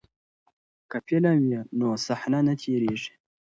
[0.89, 3.11] که فلم وي نو صحنه نه تیریږي.